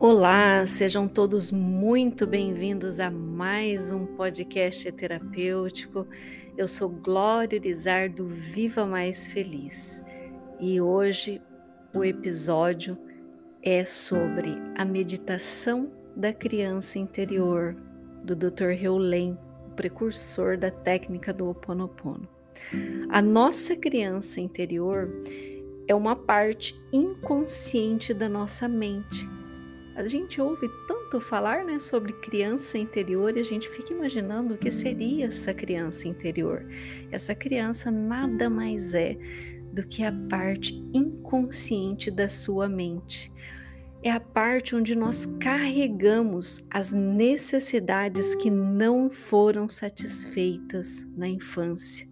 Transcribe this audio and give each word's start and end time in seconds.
Olá, 0.00 0.64
sejam 0.64 1.08
todos 1.08 1.50
muito 1.50 2.24
bem-vindos 2.24 3.00
a 3.00 3.10
mais 3.10 3.90
um 3.90 4.06
podcast 4.06 4.92
terapêutico. 4.92 6.06
Eu 6.56 6.68
sou 6.68 6.88
Glória 6.88 7.58
Urizar 7.58 8.08
do 8.08 8.28
Viva 8.28 8.86
Mais 8.86 9.26
Feliz 9.26 10.00
e 10.60 10.80
hoje 10.80 11.42
o 11.92 12.04
episódio 12.04 12.96
é 13.60 13.84
sobre 13.84 14.50
a 14.76 14.84
meditação 14.84 15.90
da 16.14 16.32
criança 16.32 17.00
interior 17.00 17.74
do 18.24 18.36
Dr. 18.36 18.80
Heulen, 18.80 19.36
precursor 19.74 20.56
da 20.56 20.70
técnica 20.70 21.32
do 21.32 21.46
Ho 21.46 21.50
Oponopono. 21.50 22.28
A 23.10 23.20
nossa 23.20 23.74
criança 23.74 24.40
interior 24.40 25.10
é 25.88 25.94
uma 25.94 26.14
parte 26.14 26.80
inconsciente 26.92 28.14
da 28.14 28.28
nossa 28.28 28.68
mente 28.68 29.37
a 29.98 30.06
gente 30.06 30.40
ouve 30.40 30.70
tanto 30.86 31.20
falar 31.20 31.64
né, 31.64 31.80
sobre 31.80 32.12
criança 32.12 32.78
interior 32.78 33.36
e 33.36 33.40
a 33.40 33.44
gente 33.44 33.68
fica 33.68 33.92
imaginando 33.92 34.54
o 34.54 34.56
que 34.56 34.70
seria 34.70 35.26
essa 35.26 35.52
criança 35.52 36.06
interior. 36.06 36.64
Essa 37.10 37.34
criança 37.34 37.90
nada 37.90 38.48
mais 38.48 38.94
é 38.94 39.18
do 39.72 39.82
que 39.84 40.04
a 40.04 40.12
parte 40.30 40.80
inconsciente 40.94 42.12
da 42.12 42.28
sua 42.28 42.68
mente. 42.68 43.32
É 44.00 44.12
a 44.12 44.20
parte 44.20 44.76
onde 44.76 44.94
nós 44.94 45.26
carregamos 45.40 46.64
as 46.70 46.92
necessidades 46.92 48.36
que 48.36 48.50
não 48.50 49.10
foram 49.10 49.68
satisfeitas 49.68 51.04
na 51.16 51.26
infância 51.28 52.08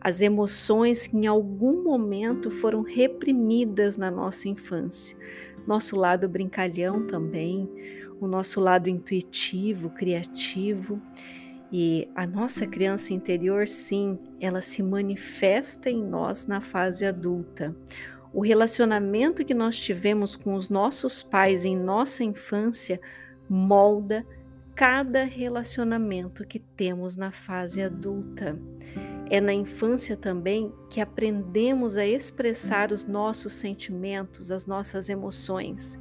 as 0.00 0.20
emoções 0.20 1.08
que 1.08 1.16
em 1.16 1.26
algum 1.26 1.82
momento 1.82 2.50
foram 2.50 2.82
reprimidas 2.82 3.96
na 3.96 4.10
nossa 4.10 4.48
infância 4.48 5.16
nosso 5.68 5.96
lado 5.96 6.26
brincalhão 6.26 7.06
também, 7.06 7.68
o 8.18 8.26
nosso 8.26 8.58
lado 8.58 8.88
intuitivo, 8.88 9.90
criativo. 9.90 11.00
E 11.70 12.08
a 12.14 12.26
nossa 12.26 12.66
criança 12.66 13.12
interior, 13.12 13.68
sim, 13.68 14.18
ela 14.40 14.62
se 14.62 14.82
manifesta 14.82 15.90
em 15.90 16.02
nós 16.02 16.46
na 16.46 16.62
fase 16.62 17.04
adulta. 17.04 17.76
O 18.32 18.40
relacionamento 18.40 19.44
que 19.44 19.52
nós 19.52 19.78
tivemos 19.78 20.34
com 20.34 20.54
os 20.54 20.70
nossos 20.70 21.22
pais 21.22 21.66
em 21.66 21.76
nossa 21.76 22.24
infância 22.24 22.98
molda 23.46 24.24
cada 24.74 25.24
relacionamento 25.24 26.46
que 26.46 26.58
temos 26.58 27.14
na 27.16 27.30
fase 27.30 27.82
adulta. 27.82 28.58
É 29.30 29.40
na 29.40 29.52
infância 29.52 30.16
também 30.16 30.72
que 30.88 31.00
aprendemos 31.00 31.96
a 31.96 32.06
expressar 32.06 32.92
os 32.92 33.06
nossos 33.06 33.52
sentimentos, 33.52 34.50
as 34.50 34.66
nossas 34.66 35.08
emoções. 35.08 35.98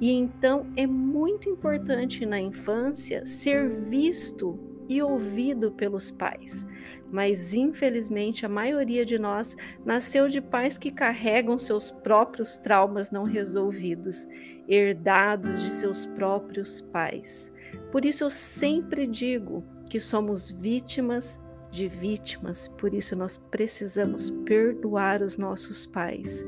E 0.00 0.10
então 0.10 0.66
é 0.76 0.86
muito 0.86 1.48
importante 1.48 2.26
na 2.26 2.38
infância 2.38 3.24
ser 3.24 3.68
visto 3.88 4.58
e 4.88 5.02
ouvido 5.02 5.72
pelos 5.72 6.10
pais. 6.10 6.66
Mas 7.10 7.54
infelizmente 7.54 8.44
a 8.44 8.48
maioria 8.48 9.06
de 9.06 9.18
nós 9.18 9.56
nasceu 9.84 10.28
de 10.28 10.40
pais 10.40 10.76
que 10.76 10.90
carregam 10.90 11.56
seus 11.56 11.90
próprios 11.90 12.58
traumas 12.58 13.10
não 13.10 13.24
resolvidos, 13.24 14.28
herdados 14.68 15.62
de 15.62 15.72
seus 15.72 16.04
próprios 16.06 16.80
pais. 16.80 17.52
Por 17.90 18.04
isso 18.04 18.24
eu 18.24 18.30
sempre 18.30 19.06
digo 19.06 19.64
que 19.88 19.98
somos 19.98 20.50
vítimas 20.50 21.40
de 21.76 21.86
vítimas, 21.86 22.68
por 22.78 22.94
isso 22.94 23.14
nós 23.14 23.36
precisamos 23.50 24.30
perdoar 24.30 25.22
os 25.22 25.36
nossos 25.36 25.84
pais. 25.84 26.44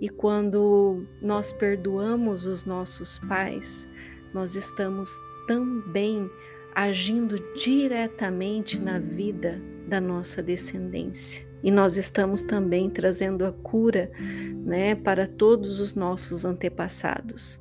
E 0.00 0.08
quando 0.08 1.06
nós 1.20 1.52
perdoamos 1.52 2.46
os 2.46 2.64
nossos 2.64 3.18
pais, 3.18 3.86
nós 4.32 4.54
estamos 4.56 5.10
também 5.46 6.30
agindo 6.74 7.36
diretamente 7.54 8.78
na 8.78 8.98
vida 8.98 9.60
da 9.86 10.00
nossa 10.00 10.42
descendência. 10.42 11.46
E 11.62 11.70
nós 11.70 11.98
estamos 11.98 12.42
também 12.42 12.88
trazendo 12.88 13.44
a 13.44 13.52
cura, 13.52 14.10
né, 14.64 14.94
para 14.94 15.26
todos 15.26 15.80
os 15.80 15.94
nossos 15.94 16.44
antepassados 16.44 17.60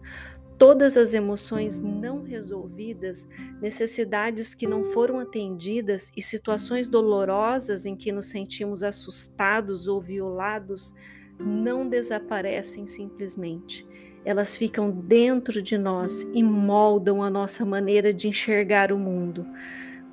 todas 0.57 0.97
as 0.97 1.13
emoções 1.13 1.81
não 1.81 2.23
resolvidas, 2.23 3.27
necessidades 3.61 4.55
que 4.55 4.67
não 4.67 4.83
foram 4.83 5.19
atendidas 5.19 6.11
e 6.15 6.21
situações 6.21 6.87
dolorosas 6.87 7.85
em 7.85 7.95
que 7.95 8.11
nos 8.11 8.27
sentimos 8.27 8.83
assustados 8.83 9.87
ou 9.87 9.99
violados 9.99 10.93
não 11.39 11.87
desaparecem 11.87 12.87
simplesmente. 12.87 13.85
Elas 14.23 14.57
ficam 14.57 14.89
dentro 14.89 15.61
de 15.61 15.77
nós 15.77 16.23
e 16.33 16.41
moldam 16.41 17.21
a 17.21 17.29
nossa 17.29 17.65
maneira 17.65 18.13
de 18.13 18.27
enxergar 18.27 18.91
o 18.91 18.97
mundo. 18.97 19.45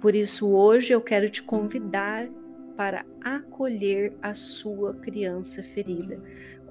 Por 0.00 0.14
isso, 0.14 0.50
hoje 0.50 0.92
eu 0.92 1.00
quero 1.00 1.30
te 1.30 1.42
convidar 1.42 2.28
para 2.76 3.04
acolher 3.22 4.12
a 4.20 4.34
sua 4.34 4.94
criança 4.94 5.62
ferida 5.62 6.20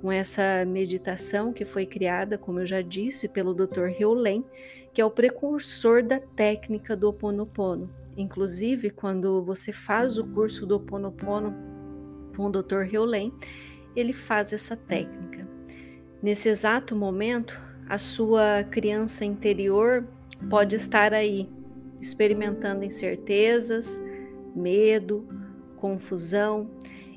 com 0.02 0.12
essa 0.12 0.66
meditação 0.66 1.54
que 1.54 1.64
foi 1.64 1.86
criada, 1.86 2.38
como 2.38 2.60
eu 2.60 2.66
já 2.66 2.82
disse, 2.82 3.28
pelo 3.28 3.54
Dr. 3.54 3.88
Heulen, 4.00 4.44
que 4.92 5.00
é 5.00 5.06
o 5.06 5.12
precursor 5.12 6.02
da 6.02 6.20
técnica 6.20 6.96
do 6.96 7.06
Ho 7.06 7.10
Oponopono. 7.12 7.88
Inclusive, 8.18 8.90
quando 8.90 9.44
você 9.44 9.72
faz 9.72 10.18
o 10.18 10.26
curso 10.26 10.66
do 10.66 10.74
Ho 10.74 10.78
Oponopono 10.78 11.56
com 12.36 12.48
o 12.48 12.52
Dr. 12.52 12.92
Heulen, 12.92 13.32
ele 13.96 14.12
faz 14.12 14.52
essa 14.52 14.76
técnica. 14.76 15.48
Nesse 16.22 16.50
exato 16.50 16.96
momento, 16.96 17.60
a 17.88 17.98
sua 17.98 18.64
criança 18.64 19.24
interior 19.24 20.08
pode 20.50 20.76
estar 20.76 21.14
aí, 21.14 21.48
experimentando 22.00 22.84
incertezas, 22.84 24.02
medo, 24.56 25.28
confusão, 25.78 26.70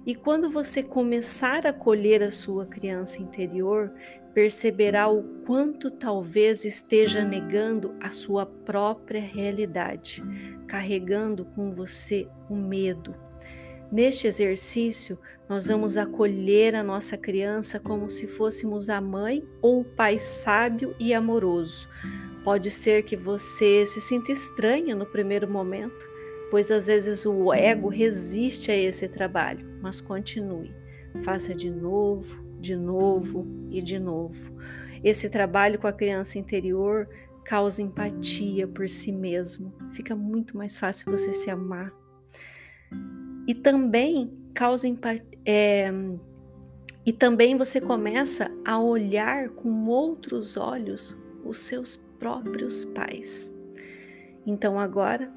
e 0.06 0.14
quando 0.14 0.50
você 0.50 0.82
começar 0.82 1.66
a 1.66 1.72
colher 1.72 2.22
a 2.22 2.30
sua 2.30 2.66
criança 2.66 3.22
interior, 3.22 3.90
perceberá 4.34 5.08
o 5.08 5.22
quanto 5.46 5.90
talvez 5.90 6.64
esteja 6.64 7.24
negando 7.24 7.94
a 8.00 8.10
sua 8.10 8.44
própria 8.44 9.20
realidade, 9.20 10.22
carregando 10.66 11.44
com 11.44 11.72
você 11.72 12.28
o 12.50 12.54
medo. 12.56 13.14
Neste 13.90 14.26
exercício, 14.26 15.18
nós 15.48 15.68
vamos 15.68 15.96
acolher 15.96 16.74
a 16.74 16.82
nossa 16.82 17.16
criança 17.16 17.78
como 17.78 18.10
se 18.10 18.26
fôssemos 18.26 18.90
a 18.90 19.00
mãe 19.00 19.46
ou 19.62 19.80
o 19.80 19.84
pai 19.84 20.18
sábio 20.18 20.96
e 20.98 21.14
amoroso. 21.14 21.88
Pode 22.42 22.70
ser 22.70 23.04
que 23.04 23.16
você 23.16 23.86
se 23.86 24.00
sinta 24.00 24.32
estranha 24.32 24.96
no 24.96 25.06
primeiro 25.06 25.48
momento, 25.48 26.08
pois 26.50 26.70
às 26.70 26.88
vezes 26.88 27.24
o 27.24 27.54
ego 27.54 27.88
resiste 27.88 28.70
a 28.70 28.76
esse 28.76 29.06
trabalho, 29.08 29.73
mas 29.84 30.00
continue. 30.00 30.74
Faça 31.22 31.54
de 31.54 31.70
novo, 31.70 32.42
de 32.58 32.74
novo 32.74 33.46
e 33.70 33.82
de 33.82 33.98
novo. 33.98 34.50
Esse 35.04 35.28
trabalho 35.28 35.78
com 35.78 35.86
a 35.86 35.92
criança 35.92 36.38
interior 36.38 37.06
causa 37.44 37.82
empatia 37.82 38.66
por 38.66 38.88
si 38.88 39.12
mesmo. 39.12 39.74
Fica 39.92 40.16
muito 40.16 40.56
mais 40.56 40.78
fácil 40.78 41.10
você 41.10 41.34
se 41.34 41.50
amar. 41.50 41.92
E 43.46 43.54
também 43.54 44.32
causa 44.54 44.88
empatia. 44.88 45.22
É, 45.44 45.92
e 47.04 47.12
também 47.12 47.58
você 47.58 47.78
começa 47.78 48.50
a 48.64 48.80
olhar 48.80 49.50
com 49.50 49.86
outros 49.86 50.56
olhos 50.56 51.14
os 51.44 51.58
seus 51.58 51.96
próprios 52.18 52.86
pais. 52.86 53.54
Então 54.46 54.80
agora 54.80 55.30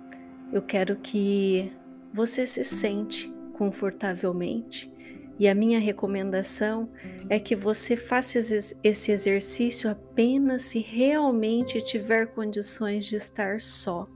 eu 0.53 0.62
quero 0.62 0.96
que 0.96 1.69
você 2.14 2.47
se 2.47 2.64
sente 2.64 3.36
confortavelmente 3.58 4.96
e 5.40 5.48
a 5.48 5.54
minha 5.54 5.80
recomendação 5.80 6.90
é 7.30 7.40
que 7.40 7.56
você 7.56 7.96
faça 7.96 8.40
esse 8.84 9.12
exercício 9.12 9.88
apenas 9.90 10.64
se 10.64 10.80
realmente 10.80 11.80
tiver 11.82 12.28
condições 12.28 13.06
de 13.06 13.16
estar 13.18 13.62
só, 13.62 14.08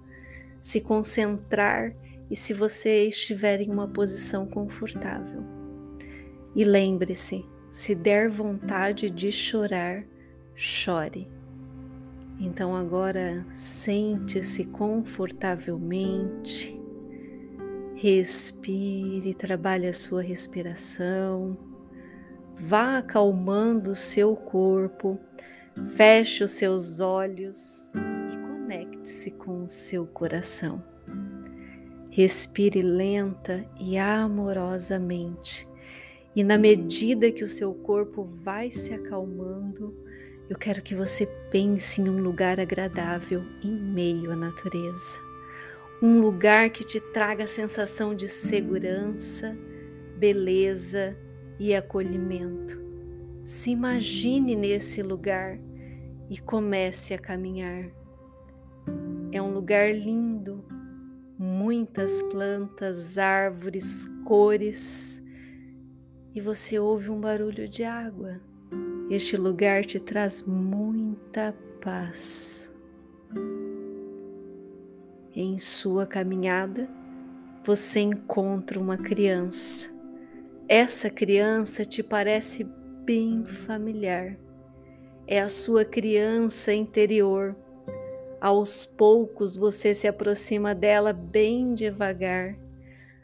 se 0.60 0.82
concentrar 0.82 1.94
e 2.30 2.36
se 2.36 2.54
você 2.54 3.08
estiver 3.08 3.62
em 3.62 3.72
uma 3.72 3.88
posição 3.88 4.46
confortável. 4.48 5.44
E 6.56 6.64
lembre-se: 6.64 7.46
se 7.70 7.94
der 7.94 8.28
vontade 8.28 9.08
de 9.10 9.32
chorar, 9.32 10.04
chore. 10.56 11.30
Então 12.40 12.76
agora 12.76 13.46
sente-se 13.52 14.66
confortavelmente, 14.66 16.81
respire, 18.02 19.36
trabalhe 19.36 19.86
a 19.86 19.94
sua 19.94 20.24
respiração, 20.24 21.56
vá 22.56 22.98
acalmando 22.98 23.92
o 23.92 23.96
seu 23.96 24.36
corpo, 24.36 25.20
feche 25.96 26.44
os 26.44 26.50
seus 26.50 27.00
olhos 27.00 27.92
e 27.94 28.38
conecte-se 28.38 29.30
com 29.30 29.66
o 29.66 29.70
seu 29.70 30.08
coração. 30.08 30.84
Respire 32.10 32.82
lenta 32.82 33.64
e 33.80 34.00
amorosamente, 34.00 35.70
e 36.36 36.44
na 36.44 36.58
medida 36.58 37.32
que 37.32 37.44
o 37.44 37.50
seu 37.50 37.72
corpo 37.72 38.24
vai 38.24 38.72
se 38.72 38.96
acalmando, 38.96 39.96
eu 40.50 40.58
quero 40.58 40.82
que 40.82 40.96
você 40.96 41.28
pense 41.52 42.02
em 42.02 42.10
um 42.10 42.20
lugar 42.20 42.60
agradável 42.60 43.44
em 43.64 43.72
meio 43.72 44.32
à 44.32 44.36
natureza. 44.36 45.31
Um 46.04 46.20
lugar 46.20 46.72
que 46.72 46.84
te 46.84 47.00
traga 47.00 47.44
a 47.44 47.48
sensação 47.48 48.16
de 48.16 48.28
segurança, 48.28 49.56
beleza 50.18 51.16
e 51.60 51.76
acolhimento. 51.76 52.82
Se 53.44 53.70
imagine 53.70 54.56
nesse 54.56 55.04
lugar 55.04 55.60
e 56.28 56.40
comece 56.40 57.14
a 57.14 57.20
caminhar. 57.20 57.86
É 59.32 59.40
um 59.40 59.54
lugar 59.54 59.94
lindo, 59.94 60.66
muitas 61.38 62.20
plantas, 62.24 63.20
árvores, 63.20 64.08
cores, 64.26 65.22
e 66.34 66.42
você 66.42 66.80
ouve 66.80 67.12
um 67.12 67.22
barulho 67.22 67.70
de 67.70 67.84
água. 67.84 68.42
Este 69.08 69.38
lugar 69.38 69.86
te 69.86 70.00
traz 70.00 70.42
muita 70.48 71.56
paz. 71.80 72.71
Em 75.34 75.58
sua 75.58 76.06
caminhada, 76.06 76.90
você 77.64 78.02
encontra 78.02 78.78
uma 78.78 78.98
criança. 78.98 79.90
Essa 80.68 81.10
criança 81.10 81.86
te 81.86 82.04
parece 82.04 82.66
bem 83.06 83.46
familiar. 83.46 84.38
É 85.26 85.40
a 85.40 85.48
sua 85.48 85.86
criança 85.86 86.74
interior. 86.74 87.56
Aos 88.42 88.86
poucos 88.86 89.56
você 89.56 89.94
se 89.94 90.06
aproxima 90.06 90.76
dela 90.76 91.14
bem 91.14 91.74
devagar. 91.76 92.58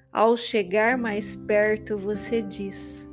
Ao 0.09 0.37
chegar 0.37 0.97
mais 0.97 1.35
perto, 1.35 1.97
você 1.97 2.41
diz: 2.41 3.09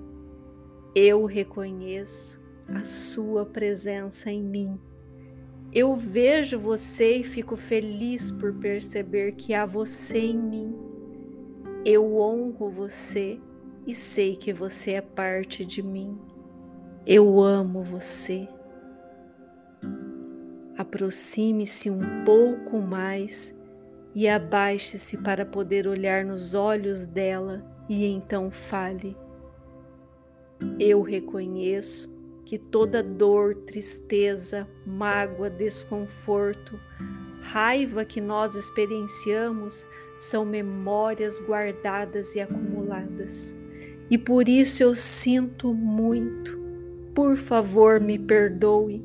Eu 0.94 1.24
reconheço 1.24 2.40
a 2.68 2.84
sua 2.84 3.44
presença 3.44 4.30
em 4.30 4.42
mim. 4.42 4.80
Eu 5.74 5.96
vejo 5.96 6.56
você 6.56 7.16
e 7.16 7.24
fico 7.24 7.56
feliz 7.56 8.30
por 8.30 8.54
perceber 8.54 9.32
que 9.32 9.52
há 9.52 9.66
você 9.66 10.18
em 10.18 10.38
mim. 10.38 10.78
Eu 11.84 12.16
honro 12.16 12.70
você 12.70 13.40
e 13.84 13.92
sei 13.92 14.36
que 14.36 14.52
você 14.52 14.92
é 14.92 15.00
parte 15.00 15.64
de 15.64 15.82
mim. 15.82 16.16
Eu 17.04 17.42
amo 17.42 17.82
você. 17.82 18.48
Aproxime-se 20.78 21.90
um 21.90 22.24
pouco 22.24 22.78
mais 22.78 23.52
e 24.14 24.28
abaixe-se 24.28 25.18
para 25.18 25.44
poder 25.44 25.88
olhar 25.88 26.24
nos 26.24 26.54
olhos 26.54 27.04
dela 27.04 27.64
e 27.88 28.06
então 28.06 28.48
fale. 28.48 29.16
Eu 30.78 31.02
reconheço 31.02 32.13
que 32.44 32.58
toda 32.58 33.02
dor, 33.02 33.54
tristeza, 33.66 34.68
mágoa, 34.86 35.48
desconforto, 35.48 36.78
raiva 37.40 38.04
que 38.04 38.20
nós 38.20 38.54
experienciamos 38.54 39.86
são 40.18 40.44
memórias 40.44 41.40
guardadas 41.40 42.34
e 42.34 42.40
acumuladas. 42.40 43.56
E 44.10 44.18
por 44.18 44.48
isso 44.48 44.82
eu 44.82 44.94
sinto 44.94 45.72
muito. 45.72 46.58
Por 47.14 47.36
favor, 47.36 48.00
me 48.00 48.18
perdoe. 48.18 49.04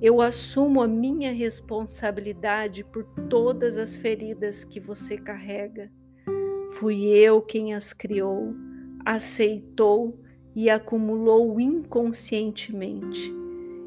Eu 0.00 0.20
assumo 0.20 0.80
a 0.80 0.86
minha 0.86 1.32
responsabilidade 1.32 2.84
por 2.84 3.04
todas 3.28 3.78
as 3.78 3.96
feridas 3.96 4.62
que 4.62 4.78
você 4.78 5.16
carrega. 5.16 5.90
Fui 6.72 7.06
eu 7.06 7.40
quem 7.42 7.74
as 7.74 7.92
criou, 7.92 8.54
aceitou 9.04 10.20
e 10.58 10.68
acumulou 10.68 11.60
inconscientemente. 11.60 13.32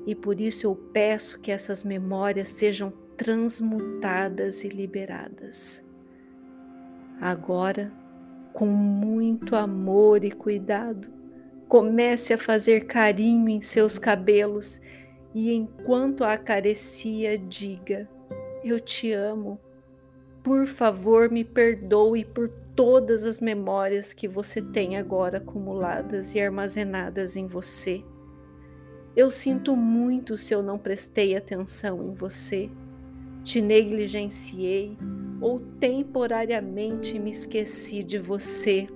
E 0.07 0.15
por 0.15 0.39
isso 0.39 0.67
eu 0.67 0.73
peço 0.73 1.41
que 1.41 1.51
essas 1.51 1.83
memórias 1.83 2.47
sejam 2.47 2.93
transmutadas 3.17 4.63
e 4.63 4.69
liberadas. 4.69 5.85
Agora, 7.19 7.91
com 8.53 8.67
muito 8.67 9.53
amor 9.53 10.23
e 10.23 10.31
cuidado, 10.31 11.09
comece 11.67 12.33
a 12.33 12.37
fazer 12.37 12.85
carinho 12.85 13.49
em 13.49 13.59
seus 13.59 13.99
cabelos 13.99 14.79
e 15.35 15.51
enquanto 15.51 16.23
a 16.23 16.31
acaricia, 16.31 17.37
diga: 17.37 18.07
Eu 18.63 18.79
te 18.79 19.11
amo. 19.11 19.59
Por 20.41 20.65
favor, 20.65 21.29
me 21.29 21.43
perdoe 21.43 22.23
por 22.23 22.49
todas 22.75 23.25
as 23.25 23.39
memórias 23.39 24.13
que 24.13 24.27
você 24.27 24.61
tem 24.61 24.97
agora 24.97 25.37
acumuladas 25.37 26.35
e 26.35 26.39
armazenadas 26.39 27.35
em 27.35 27.47
você. 27.47 28.03
Eu 29.15 29.29
sinto 29.29 29.75
muito 29.75 30.37
se 30.37 30.53
eu 30.53 30.63
não 30.63 30.77
prestei 30.77 31.35
atenção 31.35 32.03
em 32.03 32.13
você, 32.13 32.69
te 33.43 33.61
negligenciei 33.61 34.97
ou 35.41 35.59
temporariamente 35.79 37.19
me 37.19 37.31
esqueci 37.31 38.03
de 38.03 38.17
você. 38.17 38.87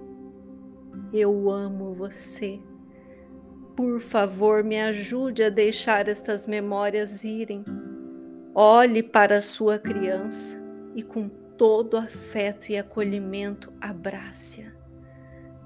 Eu 1.11 1.49
amo 1.49 1.93
você. 1.93 2.59
Por 3.75 3.99
favor, 3.99 4.63
me 4.63 4.79
ajude 4.79 5.43
a 5.43 5.49
deixar 5.49 6.07
estas 6.07 6.47
memórias 6.47 7.23
irem. 7.23 7.63
Olhe 8.53 9.03
para 9.03 9.37
a 9.37 9.41
sua 9.41 9.77
criança 9.77 10.57
e 10.95 11.03
com 11.03 11.29
todo 11.57 11.97
afeto 11.97 12.71
e 12.71 12.77
acolhimento, 12.77 13.71
abrace-a 13.79 14.85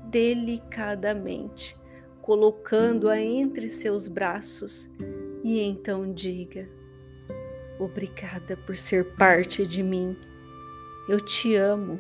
delicadamente, 0.10 1.78
colocando-a 2.22 3.22
entre 3.22 3.70
seus 3.70 4.08
braços 4.08 4.90
e 5.44 5.62
então 5.62 6.12
diga: 6.12 6.68
Obrigada 7.80 8.58
por 8.58 8.76
ser 8.76 9.16
parte 9.16 9.66
de 9.66 9.82
mim. 9.84 10.18
Eu 11.08 11.20
te 11.20 11.56
amo. 11.56 12.00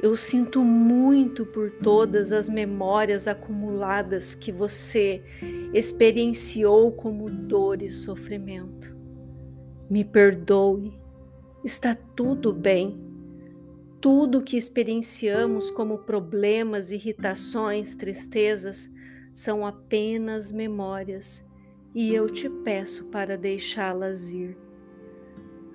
Eu 0.00 0.16
sinto 0.16 0.64
muito 0.64 1.46
por 1.46 1.70
todas 1.70 2.32
as 2.32 2.48
memórias 2.48 3.28
acumuladas 3.28 4.34
que 4.34 4.50
você 4.50 5.22
experienciou 5.72 6.90
como 6.90 7.30
dor 7.30 7.80
e 7.82 7.88
sofrimento. 7.88 8.96
Me 9.88 10.04
perdoe 10.04 10.92
Está 11.64 11.94
tudo 11.94 12.52
bem. 12.52 13.00
Tudo 14.00 14.42
que 14.42 14.56
experienciamos 14.56 15.70
como 15.70 15.98
problemas, 15.98 16.90
irritações, 16.90 17.94
tristezas 17.94 18.90
são 19.32 19.64
apenas 19.64 20.50
memórias 20.50 21.46
e 21.94 22.12
eu 22.12 22.28
te 22.28 22.50
peço 22.50 23.10
para 23.10 23.38
deixá-las 23.38 24.32
ir. 24.32 24.58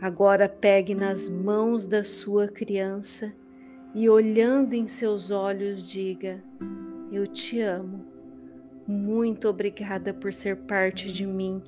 Agora 0.02 0.50
pegue 0.50 0.94
nas 0.94 1.30
mãos 1.30 1.86
da 1.86 2.04
sua 2.04 2.50
criança 2.50 3.34
e, 3.96 4.10
olhando 4.10 4.74
em 4.74 4.88
seus 4.88 5.32
olhos, 5.32 5.88
diga: 5.88 6.44
Eu 7.10 7.26
te 7.26 7.62
amo. 7.62 8.06
Muito 8.86 9.48
obrigada 9.48 10.14
por 10.14 10.34
ser 10.34 10.58
parte 10.58 11.10
de 11.10 11.26
mim 11.26 11.64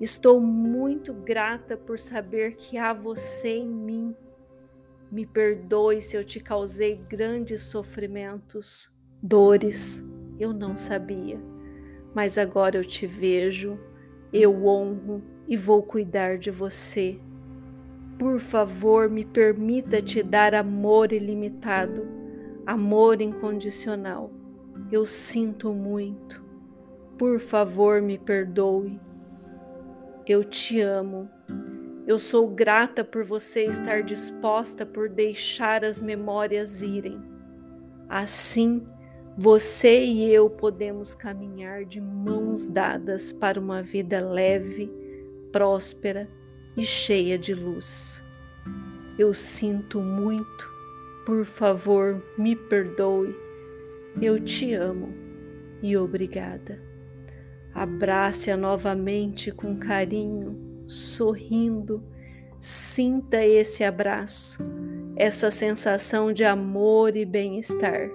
Estou 0.00 0.40
muito 0.40 1.12
grata 1.12 1.76
por 1.76 1.98
saber 1.98 2.56
que 2.56 2.76
há 2.76 2.92
você 2.92 3.58
em 3.58 3.68
mim. 3.68 4.16
Me 5.10 5.24
perdoe 5.24 6.02
se 6.02 6.16
eu 6.16 6.24
te 6.24 6.40
causei 6.40 6.96
grandes 6.96 7.62
sofrimentos, 7.62 8.98
dores. 9.22 10.02
Eu 10.38 10.52
não 10.52 10.76
sabia, 10.76 11.40
mas 12.12 12.38
agora 12.38 12.76
eu 12.76 12.84
te 12.84 13.06
vejo, 13.06 13.78
eu 14.32 14.66
honro 14.66 15.22
e 15.46 15.56
vou 15.56 15.80
cuidar 15.80 16.38
de 16.38 16.50
você. 16.50 17.20
Por 18.18 18.40
favor, 18.40 19.08
me 19.08 19.24
permita 19.24 20.02
te 20.02 20.22
dar 20.24 20.54
amor 20.54 21.12
ilimitado, 21.12 22.08
amor 22.66 23.20
incondicional. 23.20 24.32
Eu 24.90 25.06
sinto 25.06 25.72
muito. 25.72 26.42
Por 27.16 27.38
favor, 27.38 28.02
me 28.02 28.18
perdoe. 28.18 29.00
Eu 30.26 30.42
te 30.42 30.80
amo. 30.80 31.28
Eu 32.06 32.18
sou 32.18 32.48
grata 32.48 33.04
por 33.04 33.22
você 33.22 33.64
estar 33.64 34.02
disposta 34.02 34.86
por 34.86 35.08
deixar 35.08 35.84
as 35.84 36.00
memórias 36.00 36.82
irem. 36.82 37.20
Assim, 38.08 38.86
você 39.36 40.02
e 40.02 40.32
eu 40.32 40.48
podemos 40.48 41.14
caminhar 41.14 41.84
de 41.84 42.00
mãos 42.00 42.68
dadas 42.68 43.32
para 43.32 43.60
uma 43.60 43.82
vida 43.82 44.18
leve, 44.18 44.90
próspera 45.52 46.26
e 46.74 46.84
cheia 46.86 47.36
de 47.36 47.52
luz. 47.52 48.22
Eu 49.18 49.34
sinto 49.34 50.00
muito. 50.00 50.72
Por 51.26 51.44
favor, 51.44 52.22
me 52.38 52.56
perdoe. 52.56 53.36
Eu 54.22 54.38
te 54.38 54.72
amo 54.72 55.12
e 55.82 55.96
obrigada. 55.98 56.93
Abrace-a 57.74 58.56
novamente 58.56 59.50
com 59.50 59.76
carinho, 59.76 60.84
sorrindo. 60.86 62.04
Sinta 62.60 63.44
esse 63.44 63.82
abraço, 63.82 64.58
essa 65.16 65.50
sensação 65.50 66.32
de 66.32 66.44
amor 66.44 67.16
e 67.16 67.24
bem-estar. 67.24 68.08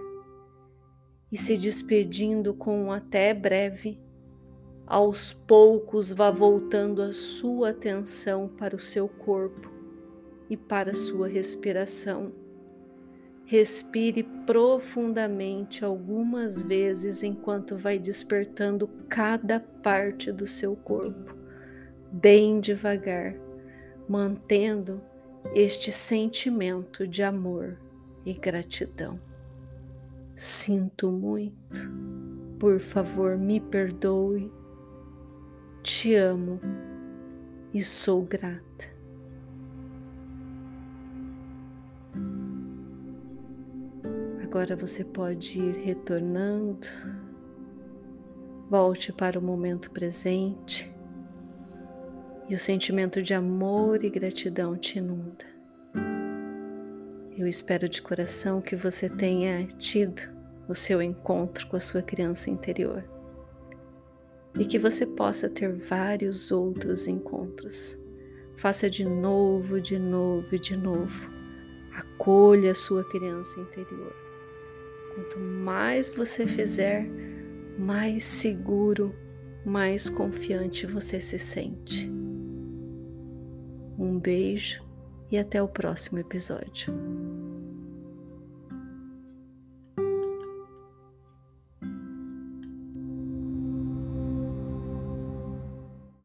E 1.30 1.38
se 1.38 1.58
despedindo 1.58 2.54
com 2.54 2.86
um 2.86 2.92
até 2.92 3.34
breve, 3.34 4.00
aos 4.88 5.34
poucos 5.34 6.12
vá 6.12 6.32
voltando 6.32 7.02
a 7.02 7.12
sua 7.12 7.72
atenção 7.72 8.48
para 8.48 8.76
o 8.76 8.80
seu 8.80 9.08
corpo 9.08 9.70
e 10.50 10.58
para 10.58 10.92
a 10.92 10.96
sua 10.96 11.28
respiração. 11.28 12.49
Respire 13.52 14.22
profundamente 14.46 15.84
algumas 15.84 16.62
vezes 16.62 17.24
enquanto 17.24 17.76
vai 17.76 17.98
despertando 17.98 18.88
cada 19.10 19.60
parte 19.60 20.32
do 20.32 20.46
seu 20.46 20.76
corpo, 20.76 21.36
bem 22.12 22.60
devagar, 22.60 23.34
mantendo 24.08 25.02
este 25.56 25.92
sentimento 25.92 27.08
de 27.08 27.24
amor 27.24 27.80
e 28.24 28.34
gratidão. 28.34 29.20
Sinto 30.36 31.12
muito, 31.12 31.90
por 32.60 32.80
favor, 32.80 33.36
me 33.36 33.60
perdoe 33.60 34.52
te 35.82 36.14
amo 36.14 36.60
e 37.74 37.82
sou 37.82 38.22
grata. 38.22 38.99
Agora 44.50 44.76
você 44.76 45.06
pode 45.06 45.60
ir 45.60 45.76
retornando, 45.86 46.88
volte 48.68 49.14
para 49.14 49.38
o 49.38 49.42
momento 49.44 49.92
presente 49.92 50.92
e 52.50 52.56
o 52.56 52.58
sentimento 52.58 53.22
de 53.22 53.32
amor 53.32 54.04
e 54.04 54.10
gratidão 54.10 54.76
te 54.76 54.98
inunda. 54.98 55.46
Eu 57.38 57.46
espero 57.46 57.88
de 57.88 58.02
coração 58.02 58.60
que 58.60 58.76
você 58.76 59.08
tenha 59.08 59.68
tido 59.78 60.20
o 60.68 60.74
seu 60.74 61.00
encontro 61.00 61.68
com 61.68 61.76
a 61.76 61.80
sua 61.80 62.02
criança 62.02 62.50
interior 62.50 63.08
e 64.60 64.66
que 64.66 64.80
você 64.80 65.06
possa 65.06 65.48
ter 65.48 65.72
vários 65.72 66.52
outros 66.52 67.08
encontros. 67.08 68.00
Faça 68.58 68.90
de 68.90 69.06
novo, 69.06 69.80
de 69.80 70.00
novo 70.00 70.56
e 70.56 70.60
de 70.60 70.76
novo. 70.76 71.30
Acolha 71.94 72.72
a 72.72 72.76
sua 72.76 73.08
criança 73.12 73.60
interior. 73.60 74.29
Quanto 75.20 75.38
mais 75.38 76.10
você 76.10 76.48
fizer, 76.48 77.06
mais 77.78 78.24
seguro, 78.24 79.14
mais 79.66 80.08
confiante 80.08 80.88
você 80.88 81.20
se 81.20 81.38
sente. 81.38 82.10
Um 83.98 84.18
beijo 84.18 84.82
e 85.30 85.38
até 85.38 85.62
o 85.62 85.68
próximo 85.68 86.20
episódio. 86.20 86.94